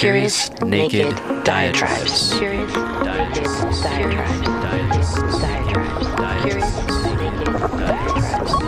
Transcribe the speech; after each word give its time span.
Curious 0.00 0.48
Naked 0.62 1.14
Diatribes. 1.44 2.32
Curious 2.38 2.74
Naked 2.74 3.04
Diatribes. 3.04 3.82
Diatribes. 5.42 6.06
Curious 6.40 6.72
Naked 7.04 7.44
Diatribes. 7.76 8.58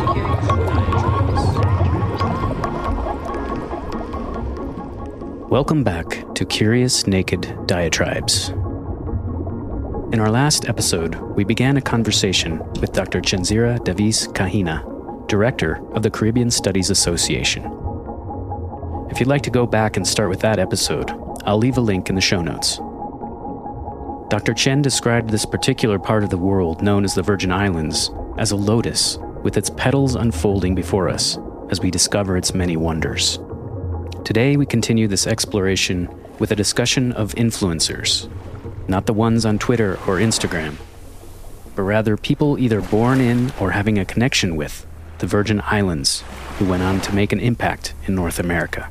Welcome 5.51 5.83
back 5.83 6.35
to 6.35 6.45
Curious 6.45 7.07
Naked 7.07 7.57
Diatribes. 7.65 8.51
In 10.13 10.21
our 10.21 10.31
last 10.31 10.69
episode, 10.69 11.15
we 11.35 11.45
began 11.45 11.79
a 11.79 11.81
conversation 11.81 12.59
with 12.83 12.93
Dr. 12.93 13.23
Chenzira 13.23 13.83
Davis 13.83 14.27
Kahina, 14.27 14.85
Director 15.29 15.81
of 15.95 16.03
the 16.03 16.11
Caribbean 16.11 16.51
Studies 16.51 16.91
Association. 16.91 17.79
If 19.11 19.19
you'd 19.19 19.29
like 19.29 19.43
to 19.43 19.51
go 19.51 19.67
back 19.67 19.97
and 19.99 20.07
start 20.07 20.29
with 20.31 20.41
that 20.41 20.59
episode, 20.59 21.22
I'll 21.45 21.59
leave 21.59 21.77
a 21.77 21.81
link 21.81 22.09
in 22.09 22.15
the 22.15 22.21
show 22.21 22.41
notes. 22.41 22.77
Dr. 24.31 24.55
Chen 24.55 24.81
described 24.81 25.31
this 25.31 25.45
particular 25.45 25.99
part 25.99 26.23
of 26.23 26.31
the 26.31 26.39
world 26.39 26.83
known 26.83 27.05
as 27.05 27.15
the 27.15 27.23
Virgin 27.23 27.51
Islands 27.51 28.11
as 28.39 28.53
a 28.53 28.57
lotus 28.57 29.19
with 29.43 29.57
its 29.57 29.69
petals 29.71 30.15
unfolding 30.15 30.75
before 30.75 31.09
us 31.09 31.37
as 31.71 31.81
we 31.81 31.91
discover 31.91 32.37
its 32.37 32.55
many 32.55 32.77
wonders. 32.77 33.41
Today, 34.25 34.57
we 34.57 34.67
continue 34.67 35.09
this 35.09 35.27
exploration 35.27 36.09
with 36.39 36.53
a 36.53 36.57
discussion 36.57 37.13
of 37.13 37.35
influencers, 37.35 38.31
not 38.89 39.07
the 39.07 39.13
ones 39.13 39.45
on 39.45 39.59
Twitter 39.59 39.95
or 40.07 40.19
Instagram, 40.19 40.77
but 41.75 41.83
rather 41.83 42.17
people 42.17 42.59
either 42.59 42.81
born 42.81 43.21
in 43.21 43.53
or 43.59 43.73
having 43.73 43.99
a 43.99 44.05
connection 44.05 44.55
with 44.55 44.87
the 45.19 45.27
Virgin 45.27 45.61
Islands 45.65 46.23
who 46.59 46.67
went 46.67 46.85
on 46.85 47.01
to 47.01 47.15
make 47.15 47.33
an 47.33 47.41
impact 47.41 47.95
in 48.07 48.15
North 48.15 48.39
America 48.39 48.91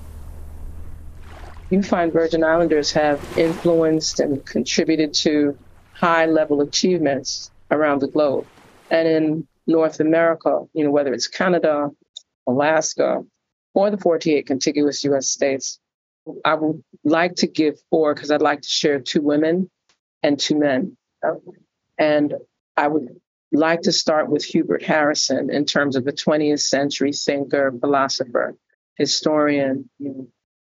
you 1.71 1.81
find 1.81 2.11
Virgin 2.11 2.43
Islanders 2.43 2.91
have 2.91 3.37
influenced 3.37 4.19
and 4.19 4.45
contributed 4.45 5.13
to 5.15 5.57
high 5.93 6.25
level 6.25 6.61
achievements 6.61 7.49
around 7.71 8.01
the 8.01 8.07
globe. 8.07 8.45
And 8.89 9.07
in 9.07 9.47
North 9.65 10.01
America, 10.01 10.65
you 10.73 10.83
know, 10.83 10.91
whether 10.91 11.13
it's 11.13 11.27
Canada, 11.27 11.89
Alaska, 12.45 13.23
or 13.73 13.89
the 13.89 13.97
48 13.97 14.45
contiguous 14.45 15.03
US 15.05 15.29
states, 15.29 15.79
I 16.43 16.55
would 16.55 16.83
like 17.05 17.35
to 17.35 17.47
give 17.47 17.79
four 17.89 18.13
because 18.13 18.31
I'd 18.31 18.41
like 18.41 18.61
to 18.61 18.69
share 18.69 18.99
two 18.99 19.21
women 19.21 19.69
and 20.21 20.37
two 20.37 20.59
men. 20.59 20.97
And 21.97 22.33
I 22.75 22.87
would 22.87 23.15
like 23.51 23.81
to 23.81 23.91
start 23.91 24.29
with 24.29 24.43
Hubert 24.43 24.83
Harrison 24.83 25.49
in 25.49 25.65
terms 25.65 25.95
of 25.95 26.05
a 26.07 26.11
20th 26.11 26.59
century 26.59 27.13
thinker, 27.13 27.71
philosopher, 27.79 28.55
historian, 28.97 29.89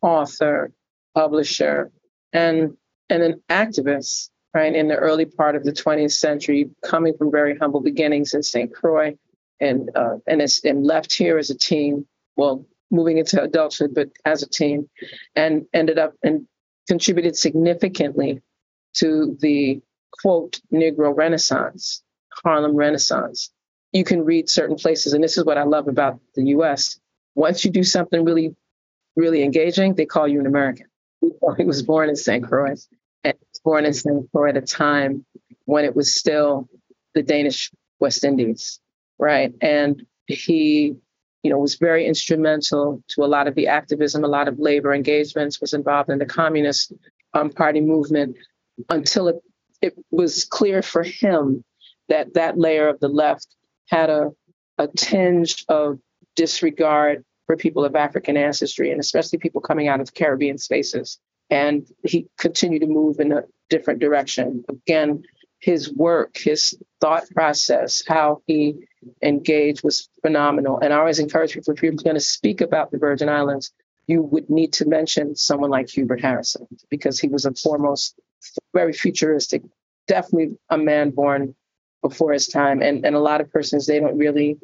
author, 0.01 0.71
publisher, 1.13 1.91
and 2.33 2.75
and 3.09 3.23
an 3.23 3.41
activist, 3.49 4.29
right, 4.53 4.73
in 4.73 4.87
the 4.87 4.95
early 4.95 5.25
part 5.25 5.55
of 5.55 5.63
the 5.63 5.71
20th 5.71 6.11
century, 6.11 6.69
coming 6.85 7.15
from 7.17 7.31
very 7.31 7.57
humble 7.57 7.81
beginnings 7.81 8.33
in 8.33 8.43
St. 8.43 8.73
Croix, 8.73 9.17
and 9.59 9.89
uh, 9.95 10.17
and, 10.27 10.41
as, 10.41 10.61
and 10.63 10.85
left 10.85 11.13
here 11.13 11.37
as 11.37 11.49
a 11.49 11.57
teen, 11.57 12.05
well, 12.35 12.65
moving 12.91 13.17
into 13.17 13.41
adulthood, 13.41 13.93
but 13.93 14.09
as 14.25 14.43
a 14.43 14.49
teen, 14.49 14.89
and 15.35 15.65
ended 15.73 15.97
up 15.97 16.13
and 16.23 16.47
contributed 16.87 17.37
significantly 17.37 18.41
to 18.95 19.37
the 19.39 19.81
quote 20.21 20.59
Negro 20.73 21.15
Renaissance, 21.15 22.01
Harlem 22.43 22.75
Renaissance. 22.75 23.51
You 23.91 24.03
can 24.03 24.23
read 24.23 24.49
certain 24.49 24.75
places, 24.75 25.13
and 25.13 25.23
this 25.23 25.37
is 25.37 25.45
what 25.45 25.57
I 25.57 25.63
love 25.63 25.87
about 25.87 26.19
the 26.35 26.45
U.S. 26.47 26.99
Once 27.35 27.65
you 27.65 27.71
do 27.71 27.83
something 27.83 28.23
really, 28.23 28.55
really 29.15 29.43
engaging, 29.43 29.95
they 29.95 30.05
call 30.05 30.27
you 30.27 30.39
an 30.39 30.45
American. 30.45 30.88
He 31.21 31.65
was 31.65 31.83
born 31.83 32.09
in 32.09 32.15
St. 32.15 32.43
Croix 32.43 32.75
and 33.23 33.33
he 33.33 33.45
was 33.51 33.61
born 33.63 33.85
in 33.85 33.93
St. 33.93 34.29
Croix 34.31 34.49
at 34.49 34.57
a 34.57 34.61
time 34.61 35.25
when 35.65 35.85
it 35.85 35.95
was 35.95 36.15
still 36.15 36.67
the 37.13 37.23
Danish 37.23 37.71
West 37.99 38.23
Indies, 38.23 38.79
right? 39.17 39.53
And 39.61 40.05
he, 40.27 40.95
you 41.43 41.49
know, 41.49 41.57
was 41.57 41.75
very 41.75 42.05
instrumental 42.05 43.03
to 43.09 43.23
a 43.23 43.27
lot 43.27 43.47
of 43.47 43.55
the 43.55 43.67
activism, 43.67 44.23
a 44.23 44.27
lot 44.27 44.47
of 44.47 44.59
labor 44.59 44.93
engagements, 44.93 45.59
was 45.59 45.73
involved 45.73 46.09
in 46.09 46.19
the 46.19 46.25
Communist 46.25 46.93
um, 47.33 47.49
Party 47.49 47.81
movement 47.81 48.37
until 48.89 49.27
it, 49.27 49.43
it 49.81 49.93
was 50.11 50.45
clear 50.45 50.81
for 50.81 51.03
him 51.03 51.63
that 52.07 52.33
that 52.33 52.57
layer 52.57 52.87
of 52.87 52.99
the 52.99 53.09
left 53.09 53.47
had 53.89 54.09
a, 54.09 54.31
a 54.77 54.87
tinge 54.87 55.65
of 55.67 55.99
disregard 56.35 57.23
for 57.49 57.57
people 57.57 57.83
of 57.83 57.95
African 57.95 58.37
ancestry 58.37 58.91
and 58.91 58.99
especially 58.99 59.39
people 59.39 59.59
coming 59.59 59.87
out 59.87 59.99
of 59.99 60.13
Caribbean 60.13 60.59
spaces. 60.59 61.17
And 61.49 61.87
he 62.05 62.27
continued 62.37 62.81
to 62.81 62.85
move 62.85 63.19
in 63.19 63.31
a 63.31 63.41
different 63.71 63.99
direction. 63.99 64.63
Again, 64.69 65.23
his 65.59 65.91
work, 65.91 66.37
his 66.37 66.77
thought 67.01 67.27
process, 67.31 68.03
how 68.07 68.43
he 68.45 68.75
engaged 69.23 69.83
was 69.83 70.09
phenomenal. 70.21 70.77
And 70.77 70.93
I 70.93 70.97
always 70.97 71.17
encourage 71.17 71.53
people 71.55 71.73
if 71.73 71.81
you're 71.81 71.93
going 71.93 72.13
to 72.13 72.19
speak 72.19 72.61
about 72.61 72.91
the 72.91 72.99
Virgin 72.99 73.29
Islands, 73.29 73.71
you 74.05 74.21
would 74.21 74.47
need 74.51 74.73
to 74.73 74.87
mention 74.87 75.35
someone 75.35 75.71
like 75.71 75.89
Hubert 75.89 76.21
Harrison 76.21 76.67
because 76.91 77.19
he 77.19 77.29
was 77.29 77.45
a 77.45 77.53
foremost, 77.55 78.19
very 78.75 78.93
futuristic, 78.93 79.63
definitely 80.07 80.55
a 80.69 80.77
man 80.77 81.09
born 81.09 81.55
before 82.03 82.31
his 82.31 82.45
time. 82.45 82.83
And, 82.83 83.03
and 83.07 83.15
a 83.15 83.19
lot 83.19 83.41
of 83.41 83.51
persons, 83.51 83.87
they 83.87 83.99
don't 83.99 84.19
really 84.19 84.59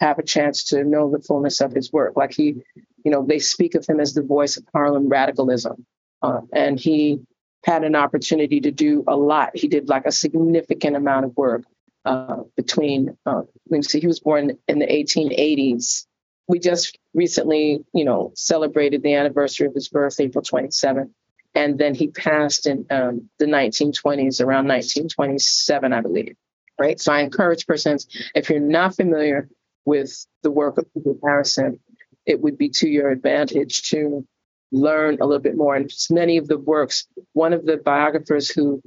have 0.00 0.18
a 0.18 0.22
chance 0.22 0.64
to 0.64 0.84
know 0.84 1.10
the 1.10 1.20
fullness 1.20 1.60
of 1.60 1.72
his 1.72 1.92
work. 1.92 2.16
Like 2.16 2.32
he, 2.32 2.62
you 3.04 3.10
know, 3.10 3.24
they 3.26 3.38
speak 3.38 3.74
of 3.74 3.86
him 3.86 4.00
as 4.00 4.14
the 4.14 4.22
voice 4.22 4.56
of 4.56 4.64
Harlem 4.72 5.08
radicalism. 5.08 5.84
Uh, 6.22 6.40
and 6.52 6.78
he 6.78 7.20
had 7.64 7.84
an 7.84 7.96
opportunity 7.96 8.60
to 8.60 8.70
do 8.70 9.04
a 9.08 9.16
lot. 9.16 9.56
He 9.56 9.68
did 9.68 9.88
like 9.88 10.06
a 10.06 10.12
significant 10.12 10.96
amount 10.96 11.26
of 11.26 11.36
work 11.36 11.64
uh, 12.04 12.42
between, 12.56 13.16
uh, 13.26 13.42
let 13.68 13.78
me 13.78 13.82
see, 13.82 14.00
he 14.00 14.06
was 14.06 14.20
born 14.20 14.56
in 14.68 14.78
the 14.78 14.86
1880s. 14.86 16.06
We 16.46 16.58
just 16.60 16.96
recently, 17.12 17.84
you 17.92 18.04
know, 18.04 18.32
celebrated 18.34 19.02
the 19.02 19.14
anniversary 19.14 19.66
of 19.66 19.74
his 19.74 19.88
birth, 19.88 20.18
April 20.20 20.42
27th. 20.42 21.10
And 21.54 21.78
then 21.78 21.94
he 21.94 22.08
passed 22.08 22.66
in 22.66 22.86
um, 22.90 23.28
the 23.38 23.46
1920s, 23.46 24.40
around 24.40 24.68
1927, 24.68 25.92
I 25.92 26.00
believe. 26.00 26.36
Right. 26.78 27.00
So 27.00 27.12
I 27.12 27.22
encourage 27.22 27.66
persons, 27.66 28.06
if 28.36 28.48
you're 28.48 28.60
not 28.60 28.94
familiar 28.94 29.48
with 29.88 30.26
the 30.42 30.50
work 30.50 30.76
of 30.76 30.84
Peter 30.92 31.14
Harrison, 31.24 31.80
it 32.26 32.42
would 32.42 32.58
be 32.58 32.68
to 32.68 32.86
your 32.86 33.08
advantage 33.10 33.88
to 33.90 34.26
learn 34.70 35.16
a 35.18 35.24
little 35.24 35.42
bit 35.42 35.56
more. 35.56 35.74
And 35.74 35.90
many 36.10 36.36
of 36.36 36.46
the 36.46 36.58
works, 36.58 37.06
one 37.32 37.54
of 37.54 37.64
the 37.64 37.78
biographers 37.78 38.50
who, 38.50 38.82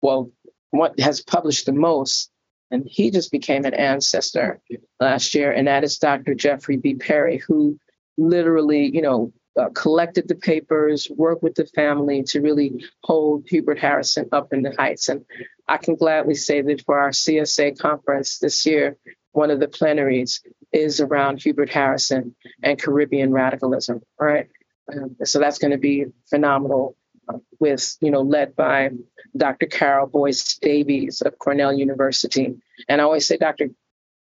well, 0.00 0.30
what 0.70 0.98
has 0.98 1.20
published 1.20 1.66
the 1.66 1.74
most, 1.74 2.30
and 2.70 2.84
he 2.86 3.10
just 3.10 3.30
became 3.30 3.66
an 3.66 3.74
ancestor 3.74 4.60
last 4.98 5.34
year, 5.34 5.52
and 5.52 5.68
that 5.68 5.84
is 5.84 5.98
Dr. 5.98 6.34
Jeffrey 6.34 6.78
B. 6.78 6.94
Perry, 6.94 7.36
who 7.36 7.78
literally, 8.16 8.86
you 8.86 9.02
know, 9.02 9.34
uh, 9.60 9.68
collected 9.74 10.26
the 10.26 10.34
papers, 10.34 11.06
worked 11.10 11.42
with 11.42 11.54
the 11.54 11.66
family 11.66 12.22
to 12.22 12.40
really 12.40 12.82
hold 13.02 13.44
Hubert 13.46 13.78
Harrison 13.78 14.26
up 14.32 14.54
in 14.54 14.62
the 14.62 14.74
heights. 14.76 15.10
And 15.10 15.26
I 15.68 15.76
can 15.76 15.96
gladly 15.96 16.34
say 16.34 16.62
that 16.62 16.82
for 16.86 16.98
our 16.98 17.10
CSA 17.10 17.78
conference 17.78 18.38
this 18.38 18.64
year, 18.64 18.96
one 19.36 19.50
of 19.50 19.60
the 19.60 19.68
plenaries 19.68 20.40
is 20.72 20.98
around 20.98 21.42
Hubert 21.42 21.68
Harrison 21.68 22.34
and 22.62 22.80
Caribbean 22.80 23.32
radicalism, 23.32 24.00
right? 24.18 24.48
Um, 24.90 25.16
so 25.24 25.38
that's 25.38 25.58
going 25.58 25.72
to 25.72 25.78
be 25.78 26.06
phenomenal 26.30 26.96
uh, 27.28 27.38
with, 27.60 27.98
you 28.00 28.10
know, 28.10 28.22
led 28.22 28.56
by 28.56 28.90
Dr. 29.36 29.66
Carol 29.66 30.06
Boyce 30.06 30.56
Davies 30.56 31.20
of 31.20 31.38
Cornell 31.38 31.74
University. 31.74 32.56
And 32.88 33.00
I 33.00 33.04
always 33.04 33.26
say 33.26 33.36
Dr. 33.36 33.68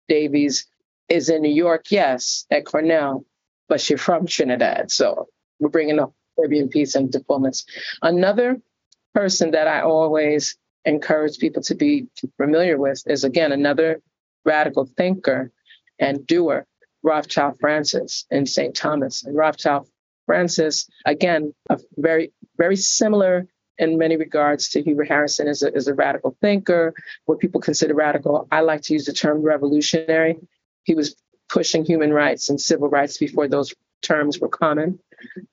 Davies 0.09 0.65
is 1.09 1.29
in 1.29 1.43
New 1.43 1.53
York, 1.53 1.91
yes, 1.91 2.47
at 2.49 2.65
Cornell, 2.65 3.23
but 3.69 3.79
she's 3.79 4.01
from 4.01 4.25
Trinidad. 4.25 4.89
So 4.89 5.27
we're 5.59 5.69
bringing 5.69 5.97
the 5.97 6.11
Caribbean 6.35 6.69
peace 6.69 6.95
into 6.95 7.19
fullness. 7.19 7.65
Another 8.01 8.59
person 9.13 9.51
that 9.51 9.67
I 9.67 9.81
always 9.81 10.57
encourage 10.85 11.37
people 11.37 11.61
to 11.63 11.75
be 11.75 12.07
familiar 12.37 12.79
with 12.79 13.03
is, 13.05 13.23
again, 13.23 13.51
another 13.51 14.01
radical 14.45 14.85
thinker 14.97 15.51
and 15.99 16.25
doer, 16.25 16.65
Rothschild 17.01 17.59
Francis 17.59 18.25
in 18.31 18.45
St. 18.45 18.75
Thomas. 18.75 19.23
And 19.23 19.35
Rothschild 19.35 19.87
Francis, 20.25 20.89
again, 21.05 21.53
a 21.69 21.79
very, 21.97 22.31
very 22.57 22.75
similar 22.75 23.47
in 23.77 23.97
many 23.97 24.17
regards 24.17 24.69
to 24.69 24.83
Hubert 24.83 25.07
Harrison 25.07 25.47
as 25.47 25.63
a, 25.63 25.75
as 25.75 25.87
a 25.87 25.93
radical 25.93 26.37
thinker, 26.41 26.93
what 27.25 27.39
people 27.39 27.59
consider 27.59 27.93
radical. 27.93 28.47
I 28.51 28.61
like 28.61 28.81
to 28.83 28.93
use 28.93 29.05
the 29.05 29.13
term 29.13 29.41
revolutionary. 29.41 30.37
He 30.83 30.93
was 30.93 31.15
pushing 31.49 31.83
human 31.83 32.13
rights 32.13 32.49
and 32.49 32.59
civil 32.59 32.89
rights 32.89 33.17
before 33.17 33.47
those 33.47 33.73
terms 34.01 34.39
were 34.39 34.49
common. 34.49 34.99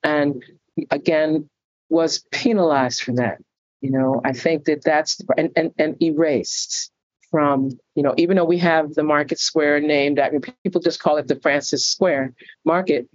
And 0.03 0.43
again, 0.89 1.49
was 1.89 2.23
penalized 2.31 3.01
for 3.01 3.13
that. 3.13 3.39
You 3.81 3.91
know, 3.91 4.21
I 4.23 4.33
think 4.33 4.65
that 4.65 4.83
that's 4.83 5.21
and, 5.37 5.51
and, 5.55 5.73
and 5.77 6.01
erased 6.01 6.91
from, 7.31 7.71
you 7.95 8.03
know, 8.03 8.13
even 8.17 8.35
though 8.35 8.45
we 8.45 8.59
have 8.59 8.93
the 8.93 9.03
market 9.03 9.39
square 9.39 9.79
named 9.79 10.19
after 10.19 10.39
people 10.63 10.81
just 10.81 10.99
call 10.99 11.17
it 11.17 11.27
the 11.27 11.39
Francis 11.39 11.85
Square 11.87 12.33
Market, 12.65 13.09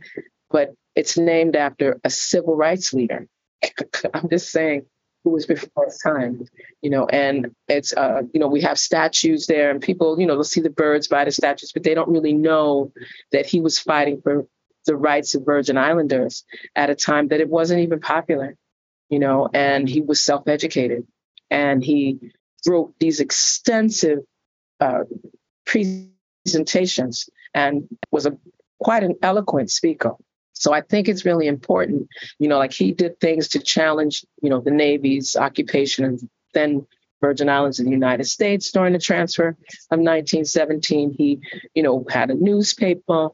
but 0.50 0.74
it's 0.94 1.18
named 1.18 1.54
after 1.54 2.00
a 2.02 2.10
civil 2.10 2.56
rights 2.56 2.92
leader. 2.92 3.28
I'm 4.14 4.28
just 4.28 4.50
saying 4.50 4.86
who 5.22 5.30
was 5.30 5.46
before 5.46 5.84
his 5.84 5.98
time, 5.98 6.46
you 6.82 6.90
know, 6.90 7.06
and 7.06 7.54
it's, 7.68 7.92
uh, 7.92 8.22
you 8.32 8.40
know, 8.40 8.46
we 8.46 8.62
have 8.62 8.78
statues 8.78 9.46
there 9.46 9.70
and 9.70 9.82
people, 9.82 10.18
you 10.18 10.26
know, 10.26 10.34
they'll 10.34 10.44
see 10.44 10.60
the 10.60 10.70
birds 10.70 11.08
by 11.08 11.24
the 11.24 11.32
statues, 11.32 11.72
but 11.72 11.82
they 11.82 11.94
don't 11.94 12.08
really 12.08 12.32
know 12.32 12.92
that 13.32 13.44
he 13.44 13.60
was 13.60 13.78
fighting 13.78 14.20
for 14.22 14.46
the 14.86 14.96
rights 14.96 15.34
of 15.34 15.44
Virgin 15.44 15.76
Islanders 15.76 16.44
at 16.76 16.90
a 16.90 16.94
time 16.94 17.28
that 17.28 17.40
it 17.40 17.48
wasn't 17.48 17.80
even 17.80 18.00
popular, 18.00 18.56
you 19.10 19.18
know, 19.18 19.48
and 19.52 19.88
he 19.88 20.00
was 20.00 20.22
self 20.22 20.46
educated 20.48 21.06
and 21.50 21.82
he 21.82 22.32
wrote 22.66 22.94
these 22.98 23.20
extensive 23.20 24.20
uh, 24.80 25.04
presentations 25.64 27.28
and 27.54 27.88
was 28.10 28.26
a 28.26 28.36
quite 28.78 29.02
an 29.02 29.16
eloquent 29.22 29.70
speaker. 29.70 30.12
So 30.52 30.72
I 30.72 30.80
think 30.80 31.08
it's 31.08 31.24
really 31.24 31.46
important, 31.46 32.08
you 32.38 32.48
know, 32.48 32.58
like 32.58 32.72
he 32.72 32.92
did 32.92 33.20
things 33.20 33.48
to 33.48 33.58
challenge, 33.58 34.24
you 34.42 34.48
know, 34.48 34.60
the 34.60 34.70
Navy's 34.70 35.36
occupation 35.36 36.04
of 36.04 36.22
then 36.54 36.86
Virgin 37.20 37.48
Islands 37.48 37.78
in 37.78 37.86
the 37.86 37.92
United 37.92 38.24
States 38.24 38.70
during 38.72 38.92
the 38.92 38.98
transfer 38.98 39.48
of 39.48 39.98
1917. 39.98 41.14
He, 41.16 41.40
you 41.74 41.82
know, 41.82 42.04
had 42.08 42.30
a 42.30 42.34
newspaper 42.34 43.28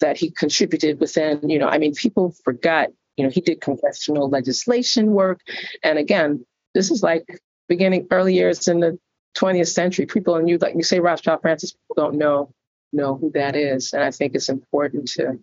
that 0.00 0.16
he 0.16 0.30
contributed 0.30 1.00
within, 1.00 1.48
you 1.48 1.58
know, 1.58 1.68
I 1.68 1.78
mean, 1.78 1.94
people 1.94 2.34
forgot, 2.44 2.88
you 3.16 3.24
know, 3.24 3.30
he 3.30 3.40
did 3.40 3.60
congressional 3.60 4.28
legislation 4.28 5.12
work. 5.12 5.40
And 5.82 5.98
again, 5.98 6.44
this 6.74 6.90
is 6.90 7.02
like 7.02 7.40
beginning 7.72 8.06
early 8.10 8.34
years 8.34 8.68
in 8.68 8.80
the 8.80 8.98
20th 9.38 9.72
century. 9.72 10.04
People 10.04 10.36
and 10.36 10.46
you, 10.46 10.58
like 10.58 10.74
you 10.74 10.82
say, 10.82 11.00
Rothschild 11.00 11.40
Francis, 11.40 11.72
people 11.72 11.96
don't 11.96 12.18
know 12.18 12.52
know 12.92 13.14
who 13.16 13.30
that 13.32 13.56
is. 13.56 13.94
And 13.94 14.04
I 14.04 14.10
think 14.10 14.34
it's 14.34 14.50
important 14.50 15.08
to 15.12 15.38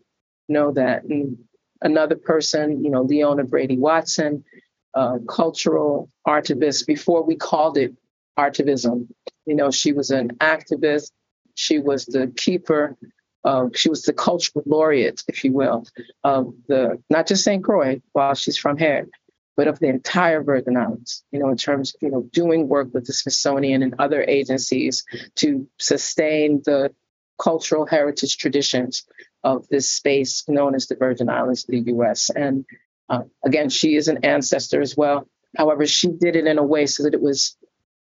know 0.48 0.72
that. 0.74 1.04
And 1.06 1.40
another 1.81 2.16
person, 2.16 2.84
you 2.84 2.92
know, 2.92 3.02
Leona 3.02 3.44
Brady 3.44 3.78
Watson, 3.78 4.44
uh, 4.94 5.18
cultural 5.28 6.12
artivist 6.28 6.86
before 6.86 7.24
we 7.24 7.36
called 7.36 7.78
it 7.80 7.96
artivism. 8.38 9.08
You 9.48 9.56
know, 9.56 9.72
she 9.72 9.94
was 9.94 10.12
an 10.12 10.30
activist. 10.38 11.12
She 11.56 11.80
was 11.80 12.06
the 12.06 12.31
keeper 12.38 12.96
she 13.74 13.90
was 13.90 14.04
the 14.04 14.14
cultural 14.14 14.64
laureate, 14.68 15.24
if 15.28 15.44
you 15.44 15.54
will, 15.54 15.86
of 16.24 16.54
the 16.68 17.02
not 17.10 17.28
just 17.28 17.44
St. 17.44 17.64
Croix, 17.64 18.02
while 18.12 18.36
she's 18.36 18.58
from 18.58 18.78
here, 18.78 19.08
but 19.59 19.67
of 19.67 19.77
the 19.79 19.89
entire 19.89 20.41
Virgin 20.41 20.77
Islands. 20.77 21.25
You 21.31 21.39
know, 21.39 21.50
in 21.50 21.57
terms 21.57 21.94
of 21.94 22.01
you 22.01 22.11
know 22.11 22.21
doing 22.31 22.69
work 22.69 22.94
with 22.94 23.06
the 23.06 23.11
Smithsonian 23.11 23.83
and 23.83 23.94
other 24.00 24.23
agencies 24.25 25.03
to 25.35 25.67
sustain 25.77 26.61
the 26.63 26.94
cultural 27.38 27.85
heritage 27.85 28.38
traditions 28.38 29.03
of 29.44 29.67
this 29.67 29.91
space 29.91 30.45
known 30.47 30.75
as 30.75 30.88
the 30.88 30.95
Virgin 30.95 31.27
Islands, 31.27 31.65
of 31.65 31.71
the 31.71 31.91
U.S. 31.91 32.29
And 32.33 32.63
uh, 33.09 33.23
again, 33.44 33.69
she 33.69 33.97
is 33.97 34.07
an 34.07 34.23
ancestor 34.23 34.79
as 34.79 34.95
well. 34.95 35.27
However, 35.57 35.85
she 35.85 36.07
did 36.07 36.38
it 36.38 36.47
in 36.47 36.57
a 36.57 36.63
way 36.63 36.85
so 36.85 37.03
that 37.03 37.13
it 37.13 37.21
was 37.21 37.57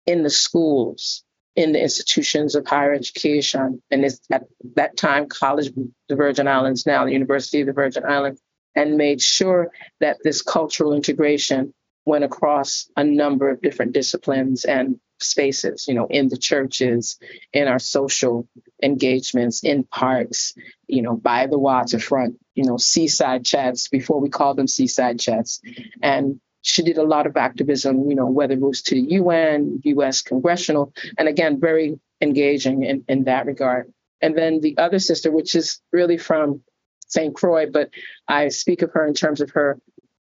in 0.05 0.23
the 0.23 0.29
schools 0.29 1.23
in 1.55 1.71
the 1.71 1.81
institutions 1.81 2.55
of 2.55 2.67
higher 2.67 2.93
education. 2.93 3.81
And 3.89 4.03
it's 4.03 4.19
at 4.29 4.43
that 4.75 4.97
time, 4.97 5.29
College 5.29 5.67
of 5.67 5.75
the 6.09 6.17
Virgin 6.17 6.49
Islands, 6.49 6.85
now 6.85 7.05
the 7.05 7.13
University 7.13 7.61
of 7.61 7.67
the 7.67 7.71
Virgin 7.71 8.03
Islands, 8.03 8.41
and 8.75 8.97
made 8.97 9.21
sure 9.21 9.71
that 9.99 10.17
this 10.23 10.41
cultural 10.41 10.93
integration 10.93 11.73
went 12.05 12.23
across 12.23 12.89
a 12.95 13.03
number 13.03 13.49
of 13.49 13.61
different 13.61 13.93
disciplines 13.93 14.63
and 14.65 14.99
spaces, 15.19 15.85
you 15.87 15.93
know, 15.93 16.07
in 16.07 16.27
the 16.27 16.37
churches, 16.37 17.17
in 17.53 17.67
our 17.67 17.79
social 17.79 18.47
engagements, 18.83 19.63
in 19.63 19.83
parks, 19.83 20.53
you 20.87 21.01
know, 21.01 21.15
by 21.15 21.47
the 21.47 21.57
waterfront, 21.57 22.37
you 22.53 22.65
know, 22.65 22.77
seaside 22.77 23.45
chats 23.45 23.87
before 23.87 24.19
we 24.19 24.29
called 24.29 24.57
them 24.57 24.67
seaside 24.67 25.19
chats. 25.19 25.61
And 26.01 26.39
she 26.61 26.83
did 26.83 26.97
a 26.97 27.03
lot 27.03 27.27
of 27.27 27.37
activism, 27.37 28.09
you 28.09 28.15
know, 28.15 28.27
whether 28.27 28.53
it 28.53 28.59
was 28.59 28.81
to 28.83 28.95
the 28.95 29.13
UN, 29.13 29.81
US 29.83 30.21
congressional, 30.21 30.93
and 31.17 31.27
again, 31.27 31.59
very 31.59 31.99
engaging 32.21 32.83
in, 32.83 33.05
in 33.07 33.23
that 33.25 33.45
regard. 33.45 33.91
And 34.21 34.37
then 34.37 34.61
the 34.61 34.77
other 34.77 34.99
sister, 34.99 35.31
which 35.31 35.55
is 35.55 35.79
really 35.91 36.17
from 36.17 36.61
St. 37.07 37.33
Croix, 37.33 37.65
but 37.67 37.89
I 38.27 38.49
speak 38.49 38.81
of 38.81 38.91
her 38.93 39.05
in 39.05 39.13
terms 39.13 39.41
of 39.41 39.51
her, 39.51 39.79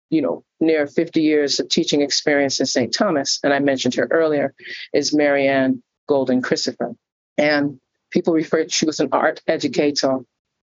you 0.10 0.22
know, 0.22 0.44
near 0.60 0.88
50 0.88 1.22
years 1.22 1.60
of 1.60 1.70
teaching 1.70 2.02
experience 2.02 2.60
in 2.60 2.66
St. 2.66 2.94
Thomas, 2.94 3.40
and 3.44 3.54
I 3.54 3.60
mentioned 3.60 3.96
her 3.96 4.08
earlier, 4.12 4.54
is 4.94 5.14
Marianne 5.14 5.82
Golden 6.08 6.42
Christopher. 6.42 6.96
And 7.38 7.80
people 8.12 8.34
refer 8.34 8.68
she 8.70 8.86
was 8.86 9.00
an 9.00 9.10
art 9.12 9.42
educator 9.48 10.20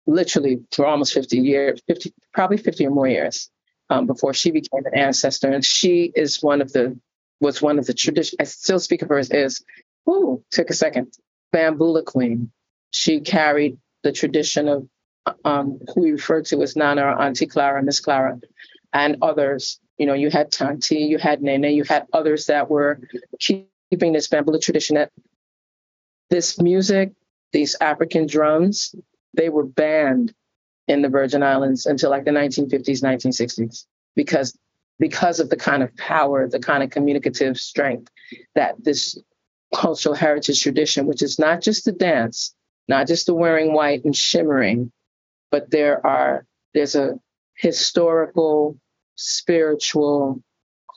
literally 0.06 0.60
for 0.72 0.86
almost 0.86 1.12
50 1.12 1.38
years, 1.38 1.80
50, 1.86 2.12
probably 2.32 2.56
50 2.56 2.86
or 2.86 2.90
more 2.90 3.08
years 3.08 3.50
um, 3.90 4.06
before 4.06 4.32
she 4.34 4.50
became 4.50 4.84
an 4.86 4.96
ancestor. 4.96 5.50
And 5.50 5.64
she 5.64 6.12
is 6.14 6.42
one 6.42 6.60
of 6.62 6.72
the, 6.72 6.98
was 7.40 7.60
one 7.60 7.78
of 7.78 7.86
the 7.86 7.94
tradition, 7.94 8.36
I 8.40 8.44
still 8.44 8.78
speak 8.78 9.02
of 9.02 9.08
her 9.08 9.18
as, 9.18 9.30
is, 9.30 9.64
ooh, 10.08 10.42
took 10.50 10.70
a 10.70 10.74
second, 10.74 11.12
Bambula 11.54 12.04
Queen. 12.04 12.50
She 12.90 13.20
carried 13.20 13.78
the 14.02 14.12
tradition 14.12 14.68
of 14.68 14.88
um, 15.44 15.78
who 15.94 16.02
we 16.02 16.12
refer 16.12 16.42
to 16.42 16.62
as 16.62 16.76
Nana 16.76 17.02
or 17.02 17.20
Auntie 17.20 17.46
Clara, 17.46 17.82
Miss 17.82 18.00
Clara, 18.00 18.40
and 18.92 19.16
others. 19.22 19.80
You 19.98 20.06
know, 20.06 20.14
you 20.14 20.30
had 20.30 20.52
Tanti, 20.52 20.98
you 20.98 21.18
had 21.18 21.42
Nene, 21.42 21.74
you 21.74 21.84
had 21.84 22.06
others 22.12 22.46
that 22.46 22.70
were 22.70 23.00
keeping 23.38 24.12
this 24.12 24.28
Bambula 24.28 24.60
tradition. 24.60 24.96
That 24.96 25.10
this 26.30 26.60
music, 26.60 27.12
these 27.52 27.76
African 27.80 28.26
drums, 28.26 28.94
they 29.34 29.48
were 29.48 29.64
banned 29.64 30.34
in 30.88 31.02
the 31.02 31.08
Virgin 31.08 31.42
Islands 31.42 31.86
until 31.86 32.10
like 32.10 32.24
the 32.24 32.30
1950s, 32.30 33.02
1960s, 33.02 33.86
because 34.14 34.56
because 34.98 35.40
of 35.40 35.50
the 35.50 35.56
kind 35.56 35.82
of 35.82 35.94
power, 35.96 36.48
the 36.48 36.58
kind 36.58 36.82
of 36.82 36.90
communicative 36.90 37.58
strength 37.58 38.10
that 38.54 38.82
this 38.82 39.18
cultural 39.74 40.14
heritage 40.14 40.62
tradition, 40.62 41.06
which 41.06 41.22
is 41.22 41.38
not 41.38 41.60
just 41.60 41.84
the 41.84 41.92
dance, 41.92 42.54
not 42.88 43.06
just 43.06 43.26
the 43.26 43.34
wearing 43.34 43.72
white 43.72 44.04
and 44.04 44.16
shimmering, 44.16 44.90
but 45.50 45.70
there 45.70 46.04
are 46.06 46.44
there's 46.74 46.94
a 46.94 47.18
historical, 47.56 48.78
spiritual, 49.16 50.42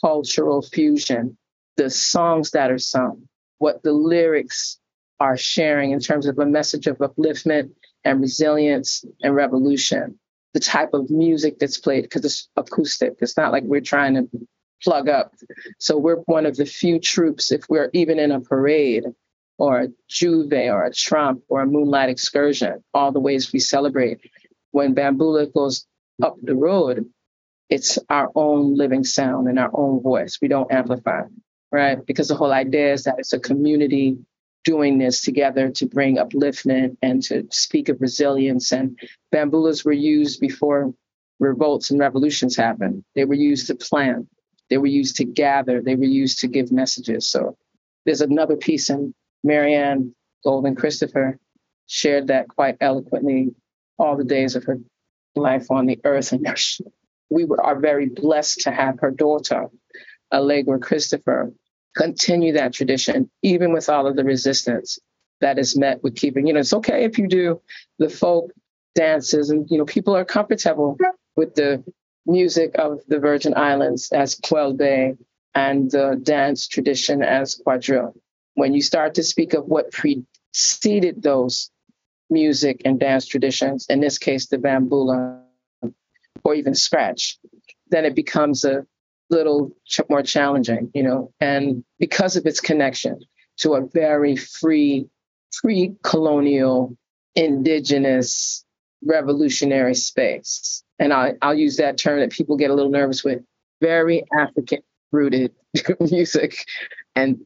cultural 0.02 0.62
fusion. 0.62 1.38
The 1.78 1.90
songs 1.90 2.52
that 2.52 2.72
are 2.72 2.78
sung, 2.78 3.30
what 3.60 3.82
the 3.84 3.94
lyrics 3.94 4.78
are 5.20 5.38
sharing 5.38 5.92
in 5.92 6.00
terms 6.00 6.26
of 6.26 6.38
a 6.40 6.46
message 6.46 6.88
of 6.88 6.98
upliftment 6.98 7.72
and 8.04 8.22
resilience 8.22 9.04
and 9.22 9.36
revolution. 9.36 10.20
The 10.54 10.60
type 10.60 10.94
of 10.94 11.10
music 11.10 11.60
that's 11.60 11.78
played, 11.78 12.04
because 12.04 12.26
it's 12.26 12.50
acoustic, 12.56 13.16
it's 13.20 13.38
not 13.38 13.52
like 13.52 13.64
we're 13.64 13.82
trying 13.82 14.16
to 14.16 14.30
plug 14.82 15.10
up. 15.10 15.34
So 15.78 15.98
we're 15.98 16.18
one 16.26 16.46
of 16.46 16.56
the 16.58 16.66
few 16.66 17.00
troupes, 17.00 17.52
if 17.52 17.62
we're 17.70 17.90
even 17.94 18.20
in 18.20 18.32
a 18.32 18.40
parade 18.40 19.06
or 19.58 19.82
a 19.82 19.88
J'ouvert 20.10 20.74
or 20.74 20.86
a 20.86 20.94
trump 20.94 21.44
or 21.50 21.62
a 21.62 21.68
moonlight 21.68 22.10
excursion, 22.10 22.84
all 22.94 23.12
the 23.12 23.20
ways 23.20 23.52
we 23.52 23.60
celebrate. 23.60 24.20
When 24.72 24.96
Bambula 24.96 25.52
goes 25.54 25.86
up 26.22 26.38
the 26.42 26.56
road, 26.56 27.06
it's 27.70 28.00
our 28.10 28.30
own 28.36 28.76
living 28.76 29.04
sound 29.04 29.48
and 29.48 29.60
our 29.60 29.70
own 29.74 30.02
voice. 30.02 30.40
We 30.42 30.48
don't 30.48 30.72
amplify, 30.72 31.24
right? 31.72 32.04
Because 32.06 32.28
the 32.28 32.36
whole 32.36 32.52
idea 32.52 32.94
is 32.94 33.04
that 33.04 33.16
it's 33.20 33.34
a 33.34 33.40
community 33.40 34.18
doing 34.66 34.98
this 34.98 35.22
together 35.22 35.70
to 35.70 35.86
bring 35.86 36.18
upliftment 36.18 36.98
and 37.02 37.24
to 37.24 37.48
speak 37.52 37.90
of 37.90 38.02
resilience. 38.02 38.72
And 38.72 39.00
bambulas 39.34 39.86
were 39.86 39.92
used 39.92 40.40
before 40.40 40.94
revolts 41.40 41.92
and 41.92 42.00
revolutions 42.00 42.56
happened. 42.56 43.04
They 43.16 43.26
were 43.26 43.36
used 43.36 43.68
to 43.68 43.76
plan, 43.76 44.28
they 44.70 44.78
were 44.78 44.88
used 44.88 45.16
to 45.18 45.26
gather, 45.26 45.82
they 45.82 45.96
were 45.96 46.04
used 46.04 46.40
to 46.40 46.48
give 46.48 46.72
messages. 46.72 47.28
So 47.28 47.58
there's 48.06 48.22
another 48.22 48.58
piece, 48.58 48.90
and 48.90 49.14
Marianne 49.44 50.14
Golden 50.44 50.76
Christopher 50.76 51.38
shared 51.88 52.28
that 52.28 52.50
quite 52.50 52.78
eloquently 52.82 53.56
all 54.00 54.18
the 54.18 54.24
days 54.24 54.56
of 54.56 54.64
her 54.66 54.80
life 55.36 55.68
on 55.70 55.86
the 55.86 56.00
earth. 56.04 56.32
And 56.32 56.48
we 57.30 57.46
are 57.62 57.80
very 57.80 58.08
blessed 58.08 58.62
to 58.62 58.72
have 58.72 59.00
her 59.00 59.12
daughter, 59.12 59.68
Allegra 60.34 60.80
Christopher, 60.80 61.54
continue 61.96 62.54
that 62.54 62.74
tradition, 62.74 63.30
even 63.44 63.74
with 63.74 63.90
all 63.90 64.08
of 64.08 64.16
the 64.16 64.24
resistance 64.24 65.00
that 65.42 65.58
is 65.58 65.78
met 65.78 66.04
with 66.04 66.16
keeping. 66.16 66.48
You 66.48 66.54
know, 66.54 66.60
it's 66.60 66.74
okay 66.74 67.06
if 67.06 67.18
you 67.18 67.28
do 67.28 67.62
the 67.98 68.10
folk 68.10 68.52
dances 68.96 69.50
and, 69.50 69.68
you 69.70 69.78
know, 69.78 69.86
people 69.86 70.16
are 70.16 70.26
comfortable 70.26 70.98
with 71.36 71.56
the 71.56 71.84
music 72.26 72.76
of 72.78 73.00
the 73.08 73.20
Virgin 73.20 73.54
Islands 73.56 74.12
as 74.12 74.36
quelbe 74.36 75.18
and 75.56 75.90
the 75.90 76.20
dance 76.22 76.68
tradition 76.68 77.24
as 77.24 77.56
quadrille. 77.56 78.14
When 78.56 78.74
you 78.74 78.82
start 78.82 79.16
to 79.16 79.24
speak 79.24 79.54
of 79.54 79.66
what 79.66 79.92
preceded 79.92 81.22
those 81.22 81.72
music 82.30 82.82
and 82.86 83.00
dance 83.00 83.26
traditions, 83.26 83.86
in 83.90 84.00
this 84.00 84.18
case, 84.18 84.48
the 84.48 84.58
bambula 84.58 85.42
or 86.44 86.56
even 86.56 86.76
scratch, 86.76 87.38
then 87.90 88.06
it 88.06 88.16
becomes 88.16 88.64
a 88.64 88.86
little 89.30 89.72
more 90.10 90.24
challenging, 90.24 90.92
you 90.94 91.04
know, 91.04 91.32
and 91.40 91.84
because 92.00 92.36
of 92.36 92.46
its 92.46 92.60
connection 92.60 93.20
to 93.58 93.74
a 93.74 93.86
very 93.94 94.36
free, 94.36 95.08
pre 95.62 95.96
colonial, 96.04 96.96
indigenous, 97.36 98.66
revolutionary 99.04 99.96
space. 99.96 100.84
And 100.98 101.14
I, 101.14 101.34
I'll 101.42 101.56
use 101.56 101.78
that 101.78 101.98
term 101.98 102.20
that 102.20 102.32
people 102.32 102.58
get 102.58 102.72
a 102.72 102.74
little 102.74 102.92
nervous 102.92 103.24
with 103.24 103.42
very 103.82 104.24
African 104.38 104.80
rooted 105.12 105.54
music. 106.00 106.66
And 107.16 107.40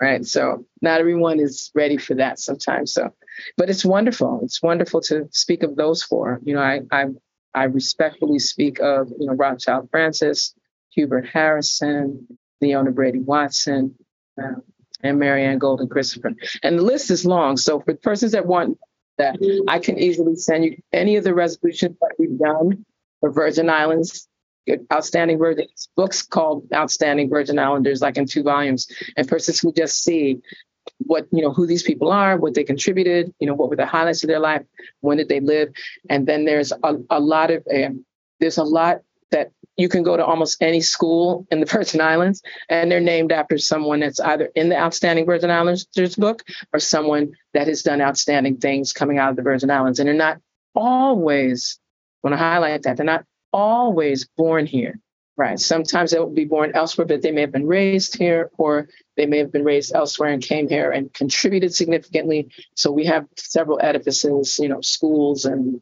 right. 0.00 0.24
So 0.24 0.64
not 0.80 1.00
everyone 1.00 1.40
is 1.40 1.70
ready 1.74 1.96
for 1.96 2.14
that 2.14 2.38
sometimes. 2.38 2.92
So, 2.92 3.14
but 3.56 3.70
it's 3.70 3.84
wonderful. 3.84 4.40
It's 4.42 4.62
wonderful 4.62 5.00
to 5.02 5.28
speak 5.30 5.62
of 5.62 5.76
those 5.76 6.02
four. 6.02 6.40
You 6.44 6.54
know, 6.54 6.60
I, 6.60 6.80
I, 6.90 7.06
I 7.54 7.64
respectfully 7.64 8.38
speak 8.38 8.80
of, 8.80 9.08
you 9.18 9.26
know, 9.26 9.34
Rothschild 9.34 9.88
Francis, 9.90 10.54
Hubert 10.90 11.26
Harrison, 11.26 12.26
Leona 12.60 12.90
Brady 12.90 13.20
Watson, 13.20 13.94
uh, 14.42 14.60
and 15.02 15.18
Marianne 15.18 15.58
Golden 15.58 15.88
Christopher. 15.88 16.32
And 16.62 16.78
the 16.78 16.82
list 16.82 17.10
is 17.10 17.26
long. 17.26 17.56
So 17.56 17.80
for 17.80 17.94
persons 17.94 18.32
that 18.32 18.46
want 18.46 18.78
that, 19.18 19.36
I 19.68 19.78
can 19.78 19.98
easily 19.98 20.36
send 20.36 20.64
you 20.64 20.76
any 20.92 21.16
of 21.16 21.24
the 21.24 21.34
resolutions 21.34 21.96
that 22.00 22.14
we've 22.18 22.38
done 22.38 22.84
for 23.20 23.30
Virgin 23.30 23.70
Islands 23.70 24.28
outstanding 24.92 25.38
Virgin 25.38 25.66
books 25.96 26.22
called 26.22 26.66
Outstanding 26.72 27.28
Virgin 27.28 27.58
Islanders, 27.58 28.00
like 28.00 28.16
in 28.16 28.26
two 28.26 28.42
volumes, 28.42 28.88
and 29.16 29.28
persons 29.28 29.60
who 29.60 29.72
just 29.72 30.02
see 30.02 30.40
what 30.98 31.26
you 31.32 31.42
know 31.42 31.52
who 31.52 31.66
these 31.66 31.82
people 31.82 32.10
are, 32.10 32.36
what 32.36 32.54
they 32.54 32.64
contributed, 32.64 33.32
you 33.38 33.46
know 33.46 33.54
what 33.54 33.70
were 33.70 33.76
the 33.76 33.86
highlights 33.86 34.22
of 34.22 34.28
their 34.28 34.40
life, 34.40 34.62
when 35.00 35.18
did 35.18 35.28
they 35.28 35.40
live, 35.40 35.72
and 36.08 36.26
then 36.26 36.44
there's 36.44 36.72
a, 36.72 36.96
a 37.10 37.20
lot 37.20 37.50
of 37.50 37.66
um, 37.74 38.04
there's 38.40 38.58
a 38.58 38.64
lot 38.64 39.00
that 39.30 39.50
you 39.76 39.88
can 39.88 40.04
go 40.04 40.16
to 40.16 40.24
almost 40.24 40.62
any 40.62 40.80
school 40.80 41.46
in 41.50 41.60
the 41.60 41.66
Virgin 41.70 42.00
Islands, 42.00 42.42
and 42.68 42.90
they're 42.90 43.00
named 43.00 43.32
after 43.32 43.58
someone 43.58 44.00
that's 44.00 44.20
either 44.20 44.50
in 44.54 44.68
the 44.68 44.76
Outstanding 44.76 45.26
Virgin 45.26 45.50
Islanders 45.50 45.86
book 46.16 46.42
or 46.72 46.80
someone 46.80 47.32
that 47.52 47.66
has 47.66 47.82
done 47.82 48.00
outstanding 48.00 48.58
things 48.58 48.92
coming 48.92 49.18
out 49.18 49.30
of 49.30 49.36
the 49.36 49.42
Virgin 49.42 49.70
Islands, 49.70 49.98
and 49.98 50.08
they're 50.08 50.14
not 50.14 50.38
always. 50.74 51.78
Want 52.22 52.32
to 52.32 52.38
highlight 52.38 52.84
that 52.84 52.96
they're 52.96 53.04
not 53.04 53.26
always 53.54 54.26
born 54.36 54.66
here, 54.66 54.98
right? 55.36 55.58
Sometimes 55.58 56.10
they 56.10 56.18
will 56.18 56.26
be 56.26 56.44
born 56.44 56.72
elsewhere, 56.74 57.06
but 57.06 57.22
they 57.22 57.30
may 57.30 57.42
have 57.42 57.52
been 57.52 57.68
raised 57.68 58.18
here, 58.18 58.50
or 58.58 58.88
they 59.16 59.26
may 59.26 59.38
have 59.38 59.52
been 59.52 59.64
raised 59.64 59.94
elsewhere 59.94 60.30
and 60.30 60.42
came 60.42 60.68
here 60.68 60.90
and 60.90 61.12
contributed 61.14 61.72
significantly. 61.72 62.48
So 62.74 62.90
we 62.90 63.06
have 63.06 63.26
several 63.36 63.78
edifices, 63.80 64.58
you 64.58 64.68
know, 64.68 64.80
schools 64.80 65.44
and 65.44 65.80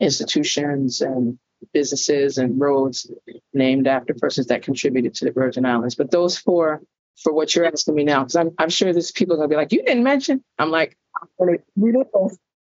institutions 0.00 1.02
and 1.02 1.38
businesses 1.74 2.38
and 2.38 2.58
roads 2.58 3.10
named 3.52 3.86
after 3.86 4.14
persons 4.14 4.46
that 4.46 4.62
contributed 4.62 5.14
to 5.16 5.26
the 5.26 5.30
Virgin 5.32 5.66
Islands. 5.66 5.94
But 5.94 6.10
those 6.10 6.38
four, 6.38 6.80
for 7.22 7.34
what 7.34 7.54
you're 7.54 7.66
asking 7.66 7.94
me 7.96 8.04
now, 8.04 8.22
because 8.22 8.36
I'm, 8.36 8.52
I'm 8.58 8.70
sure 8.70 8.90
there's 8.94 9.12
people 9.12 9.36
to 9.36 9.46
be 9.46 9.56
like, 9.56 9.72
you 9.72 9.84
didn't 9.84 10.04
mention. 10.04 10.42
I'm 10.58 10.70
like, 10.70 10.96
I'm 11.20 11.28
to 11.48 11.58
read 11.76 11.96
it. 11.96 12.08
I'll 12.14 12.30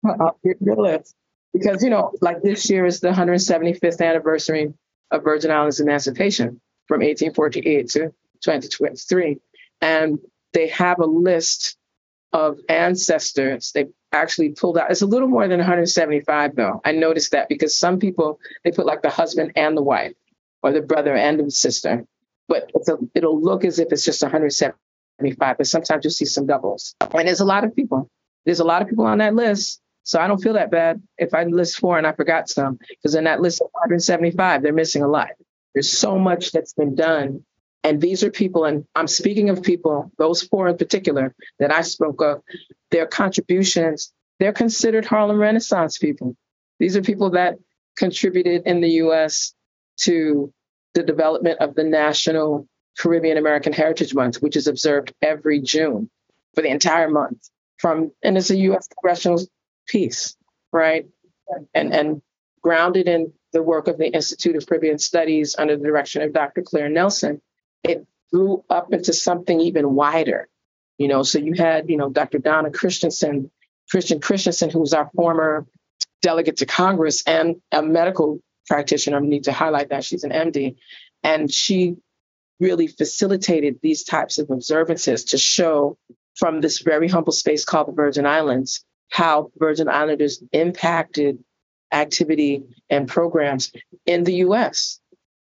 get 0.05 0.21
uh, 0.21 0.25
uh, 0.25 0.33
your 0.61 0.77
list 0.77 1.17
because 1.55 1.83
you 1.83 1.89
know, 1.89 2.13
like 2.21 2.43
this 2.43 2.69
year 2.69 2.85
is 2.85 3.01
the 3.01 3.09
175th 3.09 4.01
anniversary 4.01 4.75
of 5.11 5.23
Virgin 5.23 5.51
Islands 5.51 5.81
emancipation 5.81 6.61
from 6.89 7.01
1848 7.01 7.89
to 7.91 8.01
2023, 8.43 9.39
and 9.81 10.19
they 10.53 10.69
have 10.69 10.99
a 10.99 11.07
list 11.07 11.77
of 12.33 12.59
ancestors. 12.69 13.71
They 13.73 13.87
actually 14.13 14.51
pulled 14.51 14.77
out. 14.77 14.91
It's 14.91 15.03
a 15.03 15.07
little 15.07 15.29
more 15.29 15.47
than 15.47 15.59
175 15.59 16.57
though. 16.57 16.81
I 16.85 16.93
noticed 16.93 17.33
that 17.33 17.49
because 17.49 17.77
some 17.77 18.01
people 18.01 18.41
they 18.65 18.73
put 18.73 18.87
like 18.87 19.03
the 19.03 19.11
husband 19.11 19.53
and 19.57 19.77
the 19.77 19.83
wife, 19.83 20.13
or 20.63 20.73
the 20.73 20.83
brother 20.83 21.15
and 21.15 21.39
the 21.39 21.51
sister, 21.51 22.05
but 22.49 22.71
a, 22.89 22.97
it'll 23.15 23.41
look 23.41 23.65
as 23.65 23.79
if 23.79 23.93
it's 23.93 24.05
just 24.05 24.23
175. 24.23 25.57
But 25.57 25.67
sometimes 25.69 26.05
you'll 26.05 26.11
see 26.11 26.25
some 26.25 26.47
doubles, 26.47 26.97
and 27.01 27.29
there's 27.29 27.41
a 27.41 27.45
lot 27.45 27.63
of 27.63 27.77
people. 27.77 28.11
There's 28.45 28.61
a 28.61 28.65
lot 28.65 28.83
of 28.83 28.89
people 28.89 29.07
on 29.07 29.19
that 29.19 29.35
list 29.35 29.81
so 30.05 30.21
I 30.21 30.29
don't 30.29 30.43
feel 30.43 30.53
that 30.53 30.71
bad 30.71 31.03
if 31.19 31.35
I 31.35 31.45
list 31.45 31.79
four 31.79 31.99
and 31.99 32.07
I 32.07 32.13
forgot 32.13 32.49
some, 32.49 32.79
because 32.91 33.15
in 33.15 33.25
that 33.25 33.41
list 33.41 33.61
of 33.61 33.69
175, 33.73 34.63
they're 34.63 34.73
missing 34.73 35.03
a 35.03 35.09
lot. 35.09 35.31
There's 35.73 35.91
so 35.91 36.19
much 36.19 36.53
that's 36.53 36.75
been 36.75 36.95
done. 36.95 37.45
And 37.83 38.01
these 38.01 38.23
are 38.23 38.31
people, 38.31 38.65
and 38.65 38.87
I'm 38.95 39.09
speaking 39.09 39.51
of 39.51 39.63
people, 39.63 40.11
those 40.17 40.43
four 40.43 40.69
in 40.69 40.77
particular 40.77 41.35
that 41.59 41.73
I 41.73 41.83
spoke 41.83 42.23
of, 42.23 42.43
their 42.91 43.07
contributions, 43.07 44.13
they're 44.39 44.53
considered 44.53 45.05
Harlem 45.05 45.39
Renaissance 45.39 45.99
people. 45.99 46.37
These 46.79 46.97
are 46.97 47.03
people 47.03 47.31
that 47.31 47.59
contributed 47.97 48.63
in 48.67 48.81
the 48.81 48.91
US 49.03 49.55
to 50.01 50.53
the 50.95 51.03
development 51.03 51.61
of 51.61 51.75
the 51.75 51.85
National 51.85 52.69
Caribbean 52.99 53.39
American 53.39 53.73
Heritage 53.73 54.15
Month, 54.15 54.37
which 54.37 54.57
is 54.57 54.67
observed 54.67 55.13
every 55.23 55.61
June 55.61 56.11
for 56.55 56.63
the 56.63 56.69
entire 56.69 57.11
month. 57.11 57.49
From 57.79 58.13
and 58.23 58.39
it's 58.39 58.51
a 58.51 58.57
U.S. 58.57 58.89
congressional 58.89 59.41
piece, 59.87 60.37
right? 60.73 61.07
And 61.75 61.93
and 61.93 62.23
grounded 62.63 63.09
in 63.09 63.33
the 63.53 63.63
work 63.63 63.89
of 63.89 63.99
the 63.99 64.09
Institute 64.09 64.57
of 64.57 64.67
Caribbean 64.67 64.99
Studies 64.99 65.55
under 65.59 65.77
the 65.77 65.85
direction 65.85 66.23
of 66.23 66.33
Dr. 66.33 66.63
Claire 66.63 66.89
Nelson, 66.89 67.41
it 67.83 68.07
grew 68.33 68.65
up 68.69 68.93
into 68.93 69.13
something 69.13 69.61
even 69.61 69.95
wider. 69.95 70.49
You 70.99 71.09
know, 71.09 71.23
so 71.23 71.39
you 71.39 71.55
had, 71.55 71.91
you 71.91 71.97
know, 71.97 72.09
Dr. 72.09 72.39
Donna 72.39 72.71
Christensen, 72.71 73.51
Christian 73.91 74.21
Christensen, 74.21 74.71
who 74.71 74.81
was 74.81 74.95
our 74.95 75.11
former 75.15 75.67
delegate 76.23 76.57
to 76.59 76.67
Congress 76.67 77.23
and 77.27 77.57
a 77.71 77.83
medical 77.83 78.41
practitioner. 78.67 79.19
I 79.19 79.21
need 79.21 79.45
to 79.45 79.53
highlight 79.53 79.91
that 79.91 80.05
she's 80.05 80.25
an 80.25 80.31
MD. 80.31 80.77
And 81.23 81.53
she 81.53 81.97
really 82.61 82.87
facilitated 82.87 83.81
these 83.83 84.05
types 84.05 84.39
of 84.39 84.51
observances 84.51 85.25
to 85.27 85.39
show 85.39 85.99
from 86.37 86.61
this 86.61 86.81
very 86.81 87.09
humble 87.09 87.33
space 87.33 87.65
called 87.65 87.89
the 87.89 87.93
Virgin 87.93 88.27
Islands 88.27 88.85
how 89.11 89.51
Virgin 89.57 89.89
Islanders 89.89 90.43
impacted 90.53 91.43
activity 91.93 92.65
and 92.91 93.09
programs 93.09 93.73
in 94.07 94.25
the 94.25 94.35
US 94.37 95.01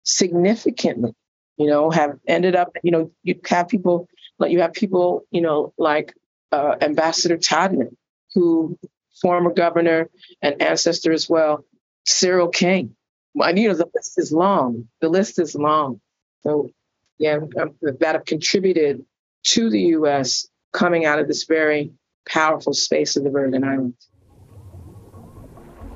significantly. 0.03 1.13
You 1.57 1.67
know, 1.67 1.91
have 1.91 2.17
ended 2.27 2.55
up, 2.55 2.75
you 2.83 2.91
know, 2.91 3.11
you 3.23 3.39
have 3.45 3.67
people 3.67 4.07
like 4.39 4.51
you 4.51 4.61
have 4.61 4.73
people, 4.73 5.23
you 5.31 5.41
know, 5.41 5.73
like 5.77 6.13
uh, 6.51 6.75
Ambassador 6.81 7.37
Todman, 7.37 7.95
who 8.33 8.77
former 9.21 9.53
governor 9.53 10.09
and 10.41 10.61
ancestor 10.61 11.11
as 11.11 11.29
well, 11.29 11.63
Cyril 12.05 12.49
King. 12.49 12.95
And, 13.35 13.57
you 13.57 13.69
know, 13.69 13.75
the 13.75 13.89
list 13.93 14.19
is 14.19 14.31
long. 14.31 14.87
The 15.01 15.09
list 15.09 15.39
is 15.39 15.55
long. 15.55 16.01
So, 16.41 16.69
yeah, 17.17 17.39
um, 17.59 17.75
that 17.81 18.15
have 18.15 18.25
contributed 18.25 19.05
to 19.47 19.69
the 19.69 19.79
U.S. 19.97 20.47
coming 20.71 21.05
out 21.05 21.19
of 21.19 21.27
this 21.27 21.45
very 21.45 21.91
powerful 22.27 22.73
space 22.73 23.15
of 23.15 23.23
the 23.23 23.29
Virgin 23.29 23.63
Islands. 23.63 24.09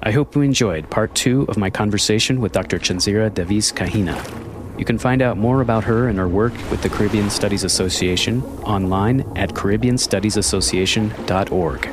I 0.03 0.11
hope 0.11 0.35
you 0.35 0.41
enjoyed 0.41 0.87
part 0.89 1.13
two 1.15 1.45
of 1.49 1.57
my 1.57 1.69
conversation 1.69 2.39
with 2.39 2.53
Dr. 2.53 2.79
Chenzira 2.79 3.33
Davis 3.33 3.71
Kahina. 3.71 4.15
You 4.77 4.85
can 4.85 4.99
find 4.99 5.21
out 5.21 5.37
more 5.37 5.61
about 5.61 5.83
her 5.85 6.07
and 6.07 6.19
her 6.19 6.27
work 6.27 6.53
with 6.69 6.83
the 6.83 6.89
Caribbean 6.89 7.29
Studies 7.29 7.63
Association 7.63 8.43
online 8.63 9.21
at 9.35 9.49
CaribbeanStudiesAssociation.org. 9.49 11.87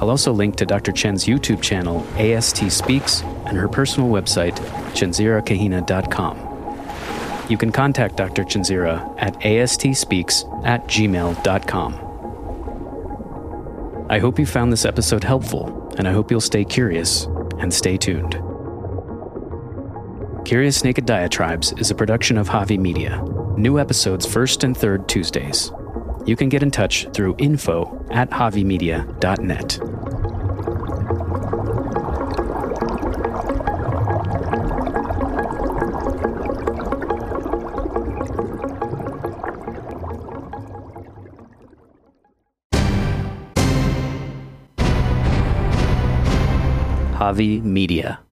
I'll 0.00 0.10
also 0.10 0.32
link 0.32 0.56
to 0.56 0.66
Dr. 0.66 0.90
Chen's 0.92 1.26
YouTube 1.26 1.62
channel, 1.62 2.04
AST 2.16 2.72
Speaks, 2.72 3.22
and 3.46 3.56
her 3.56 3.68
personal 3.68 4.10
website, 4.10 4.56
chenzirakahina.com. 4.94 6.48
You 7.48 7.56
can 7.56 7.70
contact 7.70 8.16
Dr. 8.16 8.42
Chenzira 8.44 9.14
at 9.18 9.38
astspeaks 9.40 10.66
at 10.66 10.86
gmail.com. 10.86 12.09
I 14.10 14.18
hope 14.18 14.40
you 14.40 14.44
found 14.44 14.72
this 14.72 14.84
episode 14.84 15.22
helpful, 15.22 15.94
and 15.96 16.08
I 16.08 16.12
hope 16.12 16.32
you'll 16.32 16.40
stay 16.40 16.64
curious 16.64 17.26
and 17.60 17.72
stay 17.72 17.96
tuned. 17.96 18.32
Curious 20.44 20.82
Naked 20.82 21.06
Diatribes 21.06 21.72
is 21.78 21.92
a 21.92 21.94
production 21.94 22.36
of 22.36 22.48
Javi 22.48 22.76
Media. 22.76 23.22
New 23.56 23.78
episodes 23.78 24.26
first 24.26 24.64
and 24.64 24.76
third 24.76 25.08
Tuesdays. 25.08 25.70
You 26.26 26.34
can 26.34 26.48
get 26.48 26.64
in 26.64 26.72
touch 26.72 27.06
through 27.14 27.36
info 27.38 28.04
at 28.10 28.30
javimedia.net. 28.30 29.78
Javi 47.30 47.62
Media. 47.62 48.20